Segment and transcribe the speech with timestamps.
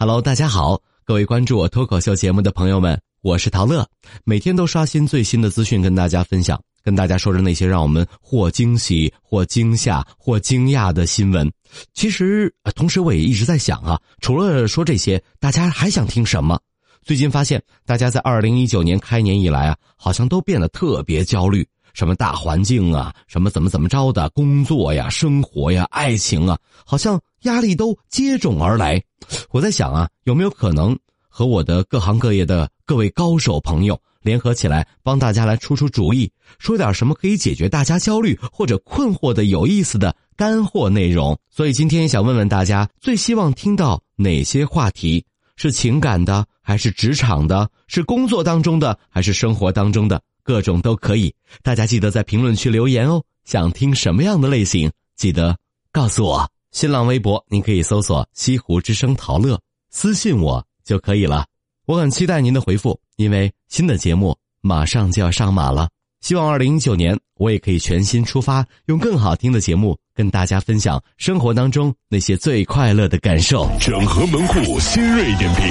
[0.00, 3.84] Hello，大家好，各位关注我脱口秀节目的朋友们，我是陶乐，
[4.22, 11.50] 每天都刷新最新的资讯跟大家分享，跟大家说着那些让我们或惊喜、或惊吓、或惊讶的新闻。
[11.94, 16.60] 其实，同时我也一直在想啊，除了说这些，大家还想听什么？
[17.02, 21.66] 最近发现，大家在二零一九年开年以来啊，好像都变得特别焦虑。
[21.94, 29.02] 什么大环境啊，什么怎么怎么着的工作呀、生活呀、爱情啊，好像压力都接踵而来。
[29.50, 30.98] 我在想啊，有没有可能
[31.28, 41.38] 和我的各行各业的各位高手朋友联合起来，帮大家来出出主意，说点什么可以解决大家焦虑或者困惑的有意思的干货内容？
[41.50, 45.24] 所以今天想问问大家，最希望听到哪些话题？
[45.56, 47.68] 是情感的，还是职场的？
[47.88, 50.22] 是工作当中的，还是生活当中的？
[50.48, 53.22] 各种都可以，大家记得在评论区留言哦。
[53.44, 55.54] 想听什么样的类型，记得
[55.92, 56.50] 告诉我。
[56.72, 59.60] 新浪微博您可以搜索“西湖之声陶乐”，
[59.92, 61.44] 私信我就可以了。
[61.84, 65.86] 我很期待您的回复，因为新的节目马上就要上马了。
[66.22, 73.68] 希望二零一九年我也可以全新出发，用更好听的节目跟大家分享生活当中那些最快乐的感受。
[73.78, 75.66] 整合门户新锐点评，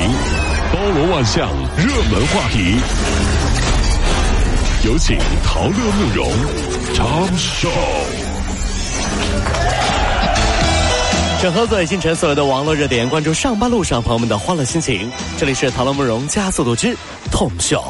[0.72, 3.57] 包罗万象，热门话题。
[4.88, 6.32] 有请陶乐慕容
[6.94, 7.70] 长寿。
[11.42, 15.12] 整合最新城所有的网络热点，关注上班路上朋友们的欢乐心情。
[15.38, 16.96] 这里是陶乐慕容加速度之
[17.30, 17.84] 痛秀。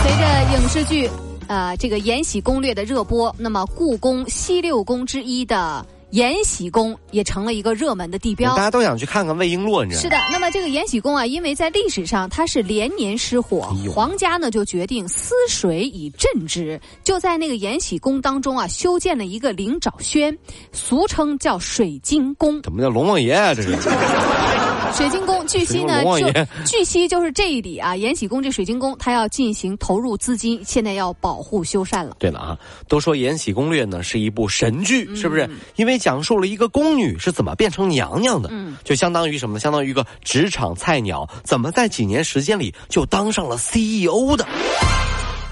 [0.00, 1.10] 随着影视剧
[1.48, 5.84] 呃这个《延禧攻略》的热播，那么故宫西六宫之一的。
[6.10, 20.36] 延禧宫也成了一个热门的地标，大家都想去看看魏璎珞，你知道是的，那么这个延禧宫啊，因为在历史上它是连年失火，皇家呢就决定思水以镇之，就在那个延禧宫当中啊，修建了一个灵沼轩，
[20.72, 22.60] 俗称叫水晶宫。
[22.62, 23.54] 怎么叫龙王爷啊？
[23.54, 23.78] 这是。
[24.92, 26.26] 水晶宫，据悉呢，就
[26.66, 32.16] 据悉就是这一里啊，延禧宫这水晶宫，它要进行投入资金，现在要保护修缮了。
[32.18, 32.58] 对了啊，
[32.88, 35.48] 都说《延禧攻略》呢是一部神剧，是不是？
[35.76, 39.60] 因为讲述了一个宫女是怎么变成娘娘的，嗯，就相当于什么呢？
[39.60, 44.46] 相当于一个职场菜鸟，怎么在几年时间里就当上了 CEO 的？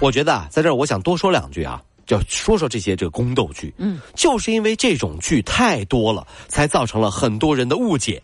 [0.00, 8.22] 我觉得啊，在这儿我想多说两句啊，就说说这些这个宫斗剧，嗯，就是因为这种剧太多了，才造成了很多人的误解。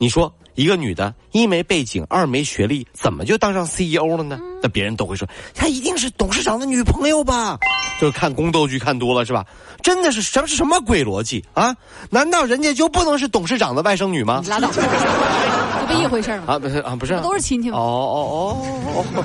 [0.00, 4.40] 你说一个女的，一没背景，二没学历，怎么就当上 CEO 了呢？
[4.62, 7.58] 那别人都会说，她一定是董事长的女朋友吧？
[8.00, 9.44] 就是看宫斗剧看多了是吧？
[9.82, 11.76] 真的是什么是什么鬼逻辑啊？
[12.08, 14.42] 难道人家就不能是董事长的外甥女吗？
[14.48, 14.80] 拉倒， 这
[15.94, 16.44] 不一回事吗？
[16.54, 17.76] 啊，不是啊，不是，都是亲戚吗？
[17.76, 18.56] 哦哦
[18.96, 19.24] 哦。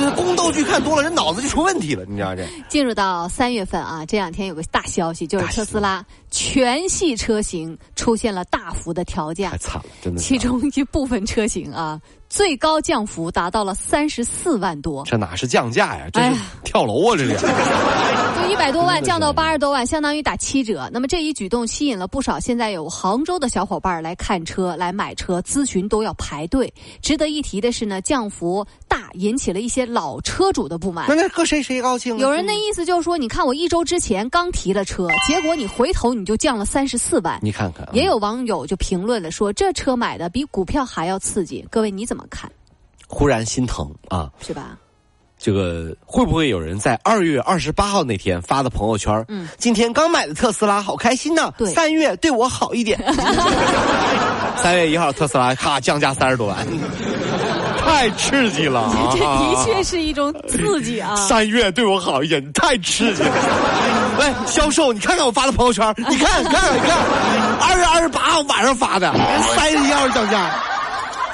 [0.00, 2.48] 这宫斗剧看多了，人脑子就出问题了，你知道这？
[2.70, 10.20] 进入到三月份啊，这两天有个大消息，就是特斯拉全系车型出现了大幅的调价，太惨了，真的。
[10.20, 12.00] 其中一部分车型啊。
[12.28, 16.06] 最高降幅达到了三十四万多，这哪是降价呀？
[16.10, 17.14] 这是跳楼啊！
[17.14, 17.36] 这是，
[18.40, 20.88] 就一百多万降到八十多万，相当于打七折。
[20.90, 26.72] 那么这一举动吸引了不少现在有杭州的小伙伴来看车、来买车，咨询都要排队。
[27.02, 31.06] 值得一提的是呢，降幅大引起了一些老车主的不满。
[31.08, 32.18] 那那搁谁谁高兴？
[32.18, 37.38] 有人的意思就是说，你看我一周之前刚提了车，结果你回头你就降了三十四万。
[37.40, 41.66] 你看看，也有网友就评论了说，这车买的比股票还要刺激。
[41.70, 42.22] 各位你怎么？
[42.28, 42.52] 看，
[43.08, 44.76] 忽然心疼啊，是吧？
[45.38, 49.24] 这个会不会有人在二月二十八号那天发的朋友圈？
[49.28, 51.50] 嗯，今天刚买的特斯拉，好开心呢。
[51.56, 53.02] 对，三月对我好一点。
[54.62, 56.64] 三月一号特斯拉咔降价三十多万，
[57.92, 58.90] 太刺激了。
[59.12, 61.14] 这的确是一种刺激啊。
[61.14, 63.30] 三月对我好一点，你太刺激了。
[64.18, 66.98] 喂，销售，你看看我发的朋友圈，你看，看，你看，
[67.60, 69.12] 二月二十八号晚上发的，
[69.54, 70.50] 三十一号降价。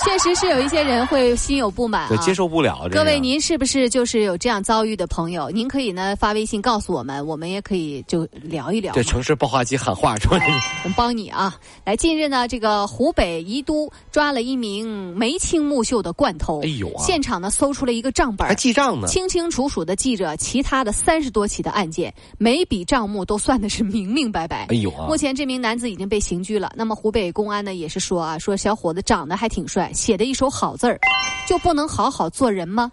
[0.09, 2.89] 确实是有一些人会心有不满，接受不了。
[2.91, 5.51] 各位，您是不是就是有这样遭遇的朋友？
[5.51, 8.95] 您可以呢发微信告诉我们，我们也可以就聊一聊。
[8.95, 10.47] 对，城市报话机喊话出来，
[10.83, 11.55] 我们帮你啊！
[11.85, 24.69] 来，近日呢，这个湖北宜都抓了一名眉清目秀的惯偷，哎呦，现场呢搜出了一个账本，还记账呢，清清楚楚的记着其他的三十多起的案件，每笔账目都算的是明明白白。
[24.71, 25.07] 哎呦啊！
[25.07, 26.73] 目前这名男子已经被刑拘了。
[26.75, 29.93] 那么湖北公安呢也是说啊，说小伙子长得还挺帅。
[29.99, 30.97] 写的一手好字儿，
[31.49, 32.93] 就不能好好做人吗？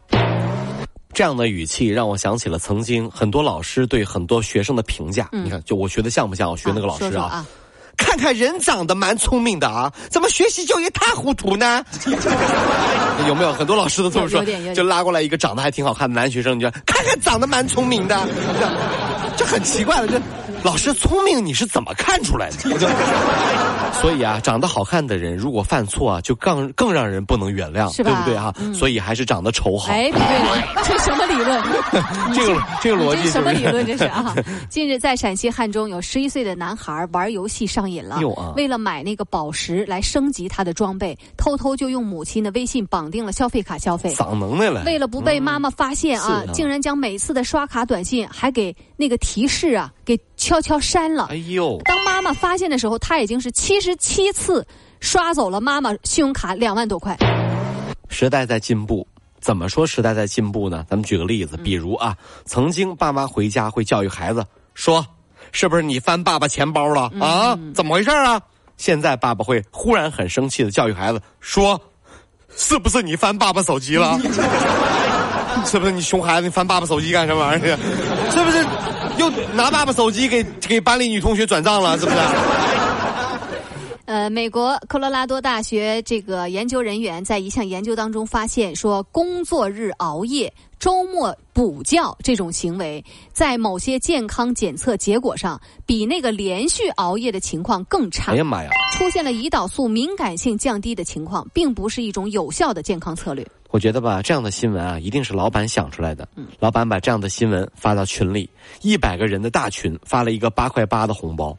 [1.13, 5.29] 这样的语气让我想起了曾经很多老师对很多学生的评价。
[5.31, 7.29] 你看，就我学的像不像我学那个老师啊？
[7.29, 7.45] 看
[8.15, 11.83] 看看人长得蛮聪明的啊，怎么学习就一塌糊涂呢？
[13.27, 14.41] 有没有很多老师都这么说？
[14.73, 18.17] 就拉过来一个长得还挺好看的男学生，你就看看长得蛮聪明的，
[19.35, 20.17] 就很奇怪了，就。
[20.63, 22.89] 老师聪明，你是怎么看出来的？
[24.01, 28.51] 所以啊，长得好看的人如果犯错啊，就更更让人不能原谅，对不对啊？
[28.73, 29.91] 所以还是长得丑好。
[29.91, 31.61] 哎，不对，这什么理论？
[32.33, 33.85] 这个这个逻辑什么理论？
[33.85, 34.33] 这是啊！
[34.67, 38.04] 近日在陕西汉中，有十一岁的男孩玩游戏上瘾了，
[38.55, 44.13] 为了买那个宝石来升级他的装备，偷偷就用母亲的微信绑定了消费卡消费。
[44.13, 44.83] 长能耐了？
[44.85, 50.19] 为了不被妈妈发现啊，竟然将每次的刷卡短信还给那个提示啊给。
[50.37, 51.27] 悄悄删了。
[51.31, 51.79] 哎呦！
[51.85, 54.67] 当妈妈发现的时候，他已经是七十七次
[54.99, 57.17] 刷走了妈妈信用卡两万多块。
[58.09, 59.07] 时代在进步，
[59.39, 60.85] 怎么说时代在进步呢？
[60.89, 65.03] 咱们举个例子，比如啊，曾经爸妈回家会教育孩子说
[65.51, 67.57] ：“是不是你翻爸爸钱包了啊？
[67.73, 68.39] 怎么回事啊？”
[68.77, 71.79] 现在爸爸会忽然很生气的教育孩子说
[72.57, 74.19] ：“是不是你翻爸爸手机了？
[75.65, 77.77] 是不是你熊孩子，你翻爸爸手机干什么玩意儿？
[78.31, 78.65] 是不是？”
[79.17, 82.17] 又拿爸爸手机给给班里女同学转账了，是不是？
[84.05, 93.03] 呃，美国科罗拉多大学这个研究人员在一项研究当中发现，说工作日熬夜、周末补觉这种行为，
[93.33, 98.33] 在某些健康检测结果上，比那个连续熬夜的情况更差。
[98.33, 98.69] 哎呀妈呀！
[98.93, 103.45] 出现了胰岛素敏感性降低的情况，并不是一种有效的健康策略。
[103.71, 106.27] 我觉得吧，这样的新闻啊，一定是老板想出来的。
[106.59, 108.47] 老板把这样的新闻发到群里，
[108.81, 111.57] 一百个人的大群，发了一个八块八的红包，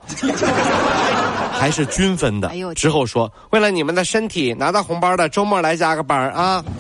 [1.59, 2.51] 还是均分的。
[2.75, 6.65] 之后说，为了你们的身体，拿到红包的周末来加个班啊。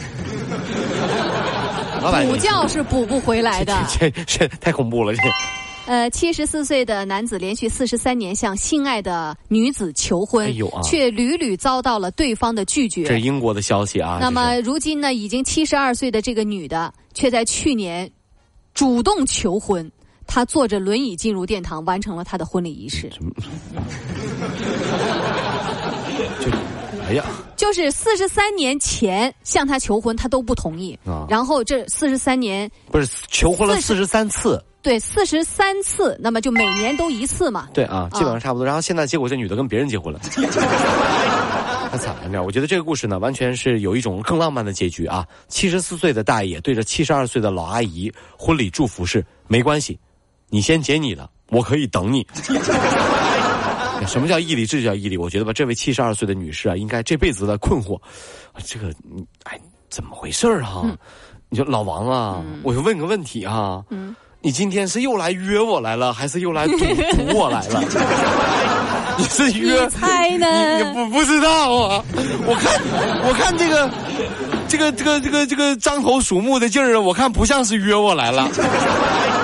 [2.24, 5.22] 补觉是补不回来的，这这太恐怖了这。
[5.86, 10.52] 呃，七十四岁的男子连续四十三年向心爱的女子求婚，
[10.84, 13.04] 却屡屡遭到了对方的拒绝。
[13.04, 14.18] 这是英国的消息啊。
[14.20, 18.08] 那么如今呢，已经七十二岁的这个女的，却在去年
[18.72, 19.90] 主动求婚，
[20.26, 23.10] 她坐着轮椅进入殿堂，完成了他的婚礼仪式。
[26.40, 26.50] 就
[27.08, 27.24] 哎呀，
[27.56, 30.98] 就是四十三年前向他求婚，他都不同意。
[31.28, 34.62] 然后这四十三年不是求婚了四十三次。
[34.82, 37.68] 对，四十三次，那么就每年都一次嘛。
[37.74, 38.64] 对啊，基本上差不多。
[38.64, 40.20] 然后现在结果这女的跟别人结婚了，
[41.90, 42.20] 太惨了。
[42.24, 45.26] 你知道，我觉得这个故事呢，完全是有一种更浪漫的结局啊。
[45.48, 49.98] 七十四岁的大爷对着七十二岁的老阿姨，婚礼祝福是没关系，
[50.48, 52.26] 你先结你的，我可以等你。
[54.06, 54.64] 什么叫毅力？
[54.66, 55.16] 这就叫毅力。
[55.16, 57.98] 我觉得吧，这位七十二岁的女士啊，应该这辈子的困惑，
[58.64, 58.94] 这个，
[59.44, 59.58] 哎，
[59.90, 60.84] 怎么回事儿哈？
[61.48, 63.82] 你说老王啊，我就问个问题啊。
[63.90, 64.14] 嗯。
[64.42, 67.82] 你今天是又来约我来了，还是又来堵堵我来了？
[69.18, 69.88] 你是约？
[69.88, 70.76] 猜呢？
[70.78, 72.04] 你不不知道啊？
[72.46, 72.80] 我看
[73.26, 73.90] 我看这个
[74.68, 78.48] 这个这个这个这个张头鼠目的劲儿，我看不像是约我来了。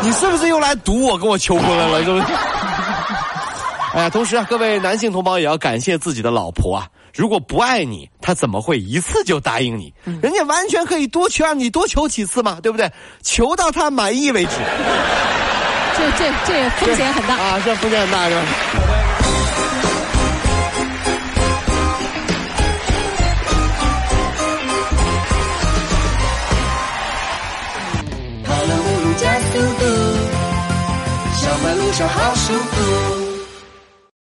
[0.03, 2.05] 你是不是又来堵我，跟我求婚来了？
[2.05, 2.25] 是不是？
[3.95, 6.87] 哎呀，同时啊，各位男性同胞也要感谢自己的老婆啊。
[7.15, 9.93] 如果不爱你，他怎么会一次就答应你？
[10.23, 12.91] 人家完全可以多求，让你多求几次嘛，对不对？
[13.23, 14.53] 求到他满意为止。
[15.95, 17.61] 这这这风险很大啊！
[17.63, 18.43] 这风险很大是吧？